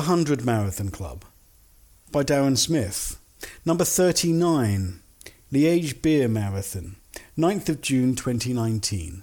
[0.00, 1.26] The 100 Marathon Club
[2.10, 3.20] by Darren Smith.
[3.66, 5.00] Number 39,
[5.52, 6.96] Liège Beer Marathon,
[7.36, 9.22] 9th of June 2019.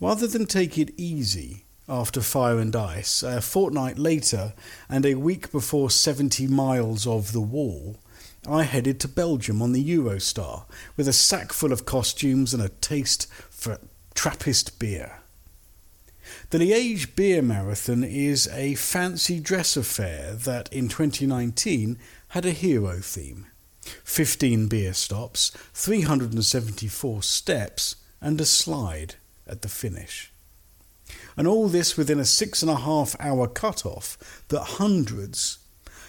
[0.00, 4.54] Rather than take it easy after Fire and Ice, a fortnight later
[4.88, 7.98] and a week before 70 miles of the wall,
[8.50, 10.64] I headed to Belgium on the Eurostar
[10.96, 13.78] with a sack full of costumes and a taste for
[14.16, 15.20] Trappist beer.
[16.50, 22.98] The Liège Beer Marathon is a fancy dress affair that in 2019 had a hero
[23.00, 23.46] theme
[24.04, 30.32] 15 beer stops, 374 steps, and a slide at the finish.
[31.36, 34.16] And all this within a six and a half hour cut-off
[34.48, 35.58] that hundreds,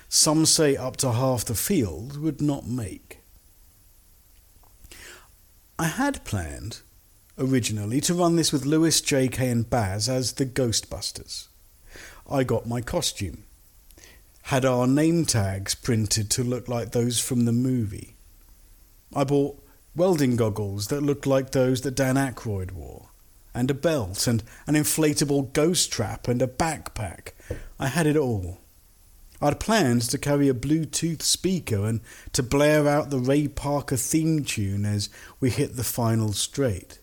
[0.08, 3.20] some say up to half the field, would not make.
[5.78, 6.82] I had planned
[7.38, 11.48] originally to run this with Lewis, JK, and Baz as the Ghostbusters.
[12.30, 13.44] I got my costume,
[14.44, 18.16] had our name tags printed to look like those from the movie.
[19.16, 19.62] I bought
[19.96, 23.10] welding goggles that looked like those that Dan Aykroyd wore,
[23.54, 27.30] and a belt, and an inflatable ghost trap, and a backpack.
[27.80, 28.60] I had it all.
[29.42, 32.02] I'd planned to carry a Bluetooth speaker and
[32.34, 37.00] to blare out the Ray Parker theme tune as we hit the final straight.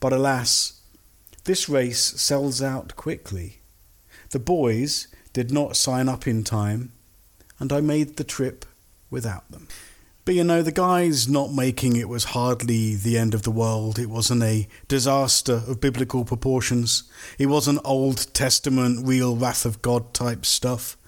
[0.00, 0.80] But alas,
[1.44, 3.60] this race sells out quickly.
[4.30, 6.92] The boys did not sign up in time,
[7.58, 8.64] and I made the trip
[9.10, 9.68] without them.
[10.24, 13.98] But you know, the guys not making it was hardly the end of the world.
[13.98, 17.04] It wasn't a disaster of biblical proportions.
[17.38, 20.98] It wasn't Old Testament, real wrath of God type stuff.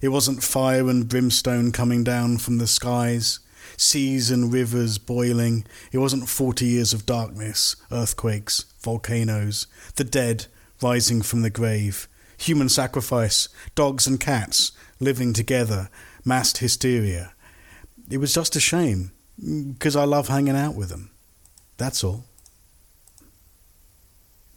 [0.00, 3.40] It wasn't fire and brimstone coming down from the skies
[3.76, 5.64] seas and rivers boiling.
[5.92, 10.46] It wasn't 40 years of darkness, earthquakes, volcanoes, the dead
[10.80, 15.88] rising from the grave, human sacrifice, dogs and cats living together,
[16.24, 17.32] massed hysteria.
[18.10, 21.10] It was just a shame, because I love hanging out with them.
[21.76, 22.24] That's all.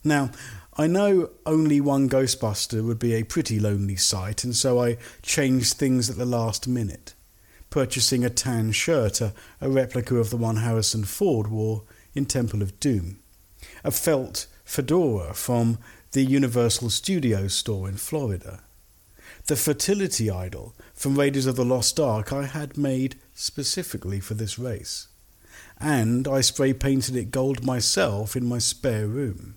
[0.04, 0.32] Now,
[0.78, 5.74] I know only one Ghostbuster would be a pretty lonely sight, and so I changed
[5.74, 7.14] things at the last minute
[7.72, 11.84] purchasing a tan shirt, a, a replica of the one Harrison Ford wore
[12.14, 13.20] in Temple of Doom,
[13.84, 15.80] a felt fedora from
[16.12, 18.62] the Universal Studios store in Florida,
[19.48, 24.60] the fertility idol from Raiders of the Lost Ark I had made specifically for this
[24.60, 25.08] race,
[25.80, 29.56] and I spray painted it gold myself in my spare room.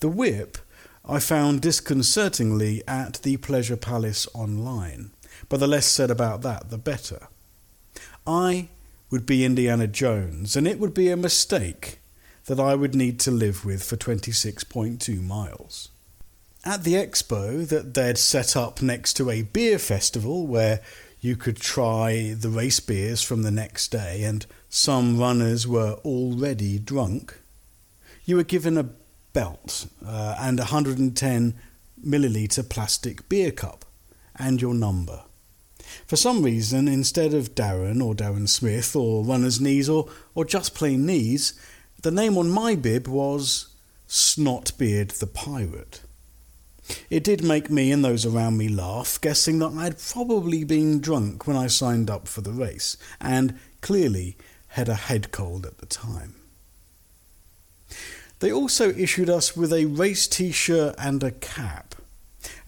[0.00, 0.58] The whip
[1.04, 5.12] I found disconcertingly at the Pleasure Palace online
[5.48, 7.28] but the less said about that, the better.
[8.26, 8.68] I
[9.10, 11.98] would be Indiana Jones, and it would be a mistake
[12.46, 15.88] that I would need to live with for 26.2 miles.
[16.64, 20.80] At the expo that they'd set up next to a beer festival where
[21.20, 26.78] you could try the race beers from the next day, and some runners were already
[26.78, 27.38] drunk,
[28.24, 28.90] you were given a
[29.32, 31.54] belt uh, and a 110
[32.04, 33.84] milliliter plastic beer cup
[34.36, 35.22] and your number.
[36.06, 40.74] For some reason, instead of Darren or Darren Smith or Runner's Knees or, or just
[40.74, 41.54] plain Knees,
[42.02, 43.68] the name on my bib was
[44.08, 46.00] Snotbeard the Pirate.
[47.08, 51.46] It did make me and those around me laugh, guessing that I'd probably been drunk
[51.46, 54.36] when I signed up for the race, and clearly
[54.68, 56.34] had a head cold at the time.
[58.40, 61.94] They also issued us with a race t shirt and a cap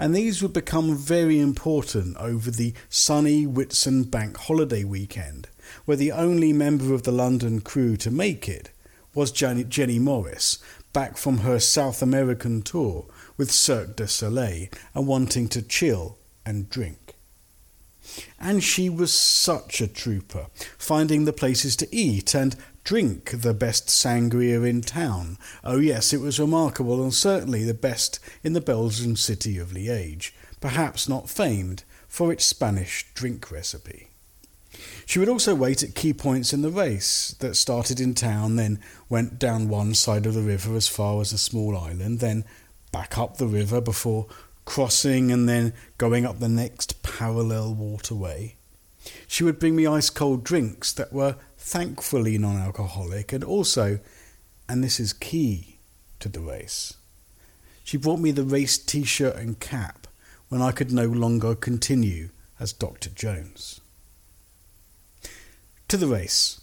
[0.03, 5.47] and these would become very important over the sunny Whitsun Bank holiday weekend,
[5.85, 8.71] where the only member of the London crew to make it
[9.15, 10.59] was Jenny Morris,
[10.93, 16.69] back from her South American tour with Cirque du Soleil and wanting to chill and
[16.69, 17.15] drink.
[18.41, 20.49] And she was such a trooper,
[20.79, 25.39] finding the places to eat and drink the best sangria in town.
[25.63, 30.33] Oh, yes, it was remarkable and certainly the best in the Belgian city of Liège,
[30.61, 34.09] perhaps not famed for its Spanish drink recipe.
[35.07, 38.81] She would also wait at key points in the race that started in town, then
[39.09, 42.45] went down one side of the river as far as a small island, then
[42.91, 44.27] back up the river before
[44.65, 48.57] crossing and then going up the next parallel waterway.
[49.27, 54.01] She would bring me ice cold drinks that were thankfully non alcoholic, and also,
[54.69, 55.79] and this is key
[56.19, 56.95] to the race,
[57.85, 60.07] she brought me the race t shirt and cap
[60.49, 63.11] when I could no longer continue as Dr.
[63.11, 63.81] Jones.
[65.89, 66.61] To the race.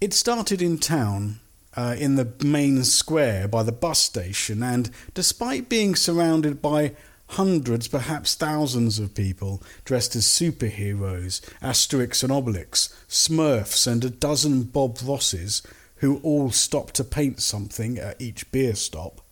[0.00, 1.40] It started in town,
[1.76, 6.94] uh, in the main square by the bus station, and despite being surrounded by
[7.28, 14.64] hundreds, perhaps thousands of people dressed as superheroes, Asterix and Obelix, Smurfs, and a dozen
[14.64, 15.62] Bob Rosses
[15.96, 19.22] who all stopped to paint something at each beer stop,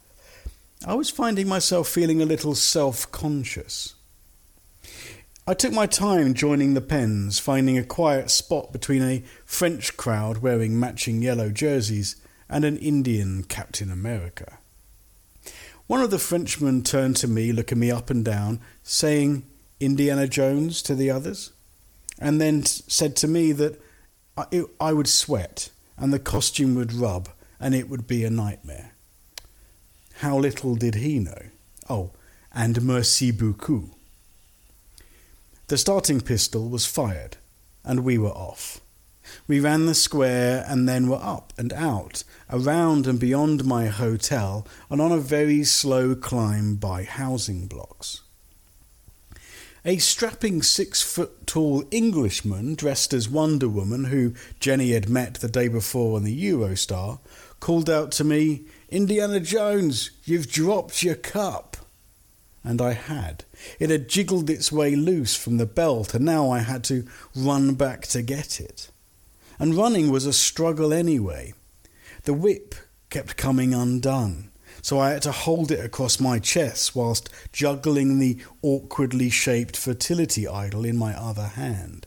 [0.87, 3.95] I was finding myself feeling a little self conscious.
[5.47, 10.39] I took my time joining the pens, finding a quiet spot between a French crowd
[10.39, 12.17] wearing matching yellow jerseys
[12.49, 14.59] and an Indian Captain America.
[15.87, 19.45] One of the Frenchmen turned to me, looking me up and down, saying
[19.81, 21.53] Indiana Jones to the others,
[22.19, 23.81] and then said to me that
[24.37, 27.29] I, I would sweat and the costume would rub
[27.61, 28.93] and it would be a nightmare.
[30.17, 31.43] How little did he know?
[31.89, 32.11] Oh,
[32.53, 33.91] and merci beaucoup.
[35.69, 37.39] The starting pistol was fired,
[37.85, 38.81] and we were off.
[39.47, 44.67] We ran the square and then were up and out, around and beyond my hotel,
[44.91, 48.23] and on a very slow climb by housing blocks.
[49.85, 55.49] A strapping six foot tall Englishman dressed as Wonder Woman, who Jenny had met the
[55.49, 57.19] day before on the Eurostar,
[57.59, 61.77] called out to me, Indiana Jones, you've dropped your cup.
[62.63, 63.45] And I had.
[63.81, 67.05] It had jiggled its way loose from the belt, and now I had to
[67.35, 68.89] run back to get it.
[69.59, 71.55] And running was a struggle anyway.
[72.25, 72.75] The whip
[73.11, 74.51] kept coming undone,
[74.81, 80.49] so I had to hold it across my chest whilst juggling the awkwardly shaped fertility
[80.49, 82.07] idol in my other hand.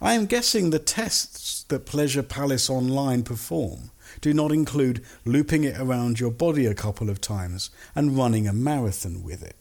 [0.00, 3.90] I am guessing the tests that Pleasure Palace Online perform
[4.20, 8.52] do not include looping it around your body a couple of times and running a
[8.52, 9.56] marathon with it.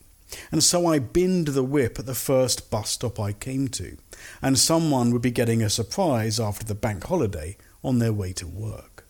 [0.51, 3.97] And so I binned the whip at the first bus stop I came to,
[4.41, 8.47] and someone would be getting a surprise after the bank holiday on their way to
[8.47, 9.05] work.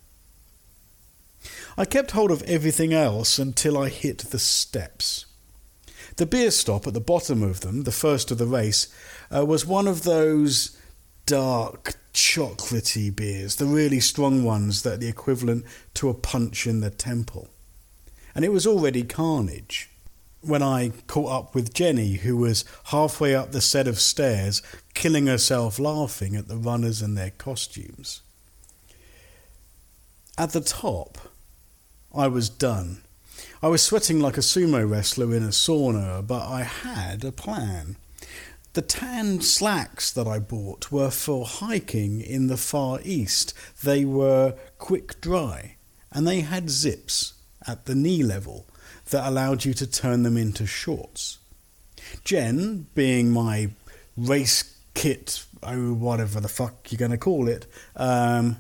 [1.77, 5.25] I kept hold of everything else until I hit the steps.
[6.18, 8.88] The beer stop at the bottom of them, the first of the race,
[9.35, 10.77] uh, was one of those
[11.25, 16.81] dark, chocolatey beers, the really strong ones that are the equivalent to a punch in
[16.81, 17.50] the temple.
[18.35, 19.90] And it was already carnage
[20.41, 24.61] when I caught up with Jenny, who was halfway up the set of stairs,
[24.93, 28.21] killing herself laughing at the runners and their costumes.
[30.38, 31.17] At the top,
[32.13, 33.03] I was done.
[33.61, 37.95] I was sweating like a sumo wrestler in a sauna, but I had a plan.
[38.73, 43.53] The tan slacks that I bought were for hiking in the Far East.
[43.83, 45.75] They were quick dry
[46.11, 47.33] and they had zips
[47.67, 48.65] at the knee level
[49.09, 51.38] that allowed you to turn them into shorts.
[52.23, 53.69] Jen, being my
[54.17, 57.65] race kit, oh, whatever the fuck you're going to call it,
[57.95, 58.57] um,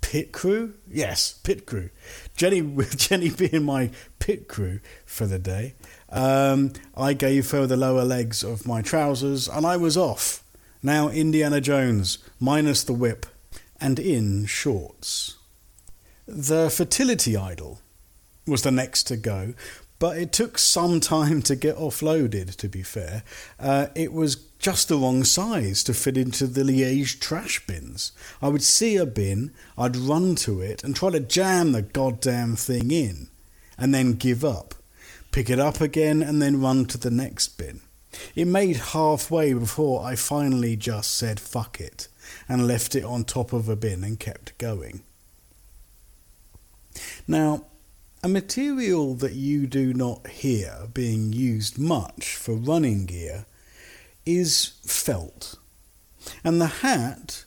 [0.00, 0.74] pit crew?
[0.90, 1.90] Yes, pit crew.
[2.36, 5.74] Jenny, with Jenny being my pit crew for the day,
[6.10, 10.42] um, I gave her the lower legs of my trousers and I was off.
[10.82, 13.26] Now Indiana Jones, minus the whip,
[13.80, 15.36] and in shorts.
[16.26, 17.80] The fertility idol
[18.48, 19.54] was the next to go,
[19.98, 23.22] but it took some time to get offloaded, to be fair.
[23.58, 28.12] Uh, it was just the wrong size to fit into the Liège trash bins.
[28.40, 32.56] I would see a bin, I'd run to it and try to jam the goddamn
[32.56, 33.28] thing in,
[33.76, 34.74] and then give up
[35.32, 37.80] pick it up again, and then run to the next bin.
[38.34, 42.08] It made halfway before I finally just said fuck it
[42.48, 45.02] and left it on top of a bin and kept going.
[47.26, 47.66] Now,
[48.22, 53.46] a material that you do not hear being used much for running gear
[54.26, 55.56] is felt.
[56.42, 57.44] And the hat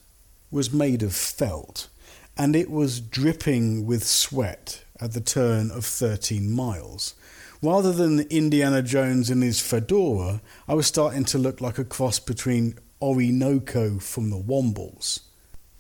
[0.50, 1.90] was made of felt,
[2.38, 7.16] and it was dripping with sweat at the turn of 13 miles.
[7.62, 12.18] Rather than Indiana Jones in his fedora, I was starting to look like a cross
[12.18, 15.20] between Orinoco from the Wombles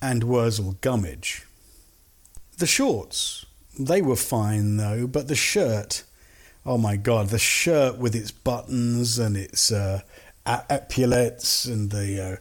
[0.01, 1.45] and Wurzel Gummidge.
[2.57, 3.45] The shorts,
[3.77, 6.03] they were fine though, but the shirt,
[6.65, 10.01] oh my god, the shirt with its buttons and its uh,
[10.45, 12.35] epaulettes and the uh,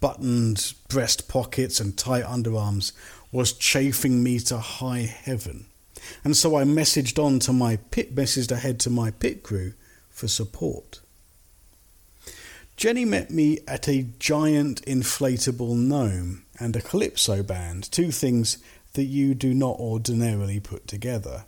[0.00, 2.92] buttoned breast pockets and tight underarms
[3.30, 5.66] was chafing me to high heaven.
[6.24, 9.72] And so I messaged on to my pit, messaged ahead to my pit crew
[10.10, 11.00] for support.
[12.76, 18.58] Jenny met me at a giant inflatable gnome and a calypso band, two things
[18.94, 21.44] that you do not ordinarily put together,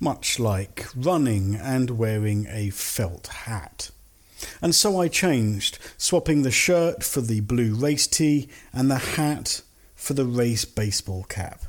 [0.00, 3.90] much like running and wearing a felt hat.
[4.62, 9.62] And so I changed, swapping the shirt for the blue race tee and the hat
[9.94, 11.64] for the race baseball cap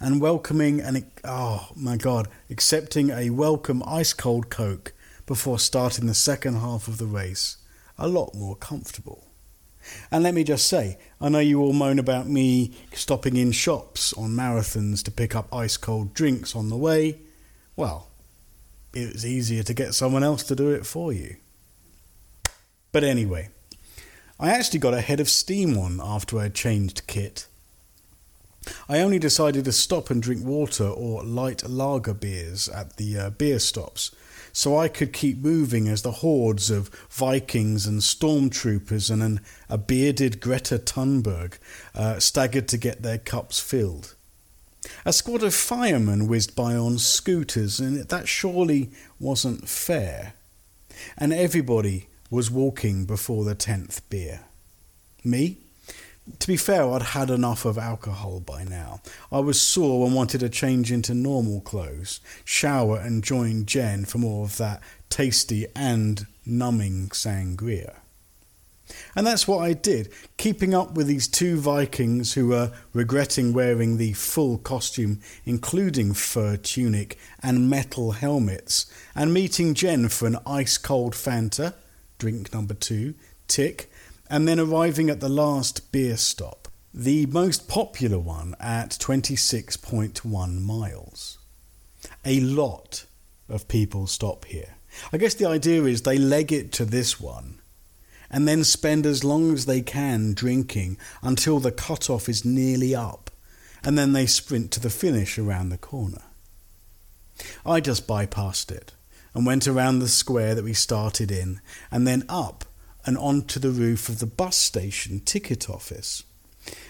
[0.00, 4.92] and welcoming and oh my god, accepting a welcome ice cold Coke
[5.26, 7.58] before starting the second half of the race
[7.98, 9.29] a lot more comfortable.
[10.10, 14.12] And let me just say, I know you all moan about me stopping in shops
[14.14, 17.18] on marathons to pick up ice cold drinks on the way.
[17.76, 18.08] Well,
[18.92, 21.36] it was easier to get someone else to do it for you.
[22.92, 23.50] But anyway,
[24.38, 27.46] I actually got ahead of steam one after I had changed kit.
[28.88, 33.30] I only decided to stop and drink water or light lager beers at the uh,
[33.30, 34.10] beer stops
[34.52, 39.78] so I could keep moving as the hordes of Vikings and stormtroopers and an, a
[39.78, 41.58] bearded Greta Thunberg
[41.94, 44.14] uh, staggered to get their cups filled.
[45.04, 50.34] A squad of firemen whizzed by on scooters, and that surely wasn't fair.
[51.16, 54.40] And everybody was walking before the tenth beer.
[55.24, 55.58] Me?
[56.38, 59.00] To be fair, I'd had enough of alcohol by now.
[59.32, 64.18] I was sore and wanted to change into normal clothes, shower, and join Jen for
[64.18, 67.96] more of that tasty and numbing sangria.
[69.14, 73.96] And that's what I did, keeping up with these two Vikings who were regretting wearing
[73.96, 80.76] the full costume, including fur tunic and metal helmets, and meeting Jen for an ice
[80.78, 81.74] cold Fanta,
[82.18, 83.14] drink number two,
[83.48, 83.89] tick,
[84.30, 91.38] and then arriving at the last beer stop, the most popular one at 26.1 miles.
[92.24, 93.04] A lot
[93.48, 94.76] of people stop here.
[95.12, 97.60] I guess the idea is they leg it to this one
[98.30, 103.28] and then spend as long as they can drinking until the cut-off is nearly up,
[103.82, 106.22] and then they sprint to the finish around the corner.
[107.66, 108.92] I just bypassed it
[109.34, 111.60] and went around the square that we started in
[111.90, 112.64] and then up
[113.06, 116.22] and onto the roof of the bus station ticket office.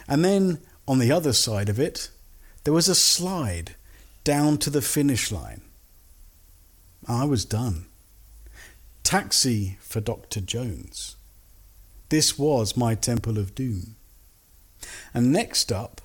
[0.09, 2.11] And then on the other side of it,
[2.65, 3.77] there was a slide
[4.25, 5.63] down to the finish line.
[7.07, 7.87] I was done.
[9.03, 10.41] Taxi for Dr.
[10.41, 11.17] Jones.
[12.11, 13.95] This was my Temple of Doom.
[15.15, 16.01] And next up,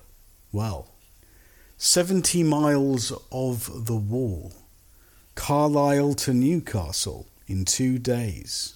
[0.52, 0.92] well,
[1.76, 4.52] 70 miles of the wall.
[5.34, 8.75] Carlisle to Newcastle in two days.